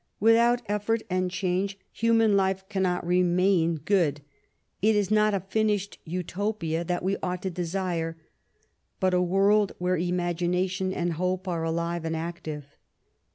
Without 0.19 0.63
effort 0.65 1.03
and 1.11 1.29
change, 1.29 1.77
human 1.91 2.35
life 2.35 2.67
cannot 2.69 3.05
remain 3.05 3.75
good. 3.75 4.21
It 4.81 4.95
is 4.95 5.11
not 5.11 5.35
a 5.35 5.41
finished 5.41 5.99
Utopia 6.05 6.83
that 6.83 7.03
we 7.03 7.17
ought 7.21 7.43
to 7.43 7.51
desire, 7.51 8.17
but 8.99 9.13
a 9.13 9.21
world 9.21 9.73
where 9.77 9.97
imagination 9.97 10.91
and 10.91 11.13
hope 11.13 11.47
are 11.47 11.61
alive 11.63 12.03
and 12.03 12.15
active. 12.15 12.75